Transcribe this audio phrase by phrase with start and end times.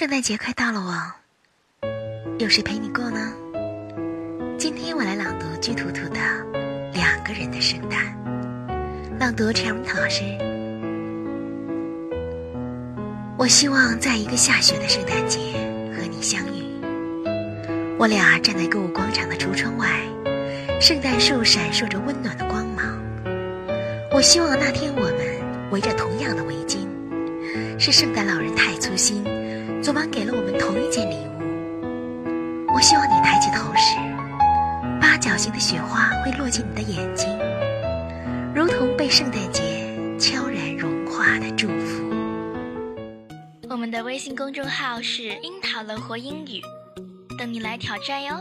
[0.00, 1.12] 圣诞节快到了哦，
[2.38, 3.34] 有谁陪你过呢？
[4.56, 6.18] 今天我来朗读居图图的
[6.94, 8.00] 《两个人的圣诞》，
[9.18, 10.22] 朗读陈文涛老师。
[13.36, 15.38] 我希望在一个下雪的圣诞节
[15.94, 16.64] 和你相遇，
[17.98, 19.86] 我俩站在购物广场的橱窗外，
[20.80, 22.98] 圣诞树闪烁着温暖的光芒。
[24.14, 26.88] 我希望那天我们围着同样的围巾，
[27.78, 29.22] 是圣诞老人太粗心。
[29.82, 32.72] 昨晚给了我们同一件礼物。
[32.74, 33.96] 我希望你抬起头时，
[35.00, 37.26] 八角形的雪花会落进你的眼睛，
[38.54, 42.04] 如同被圣诞节悄然融化的祝福。
[43.70, 46.60] 我们的微信公众号是“樱桃乐活英语”，
[47.38, 48.36] 等你来挑战哟。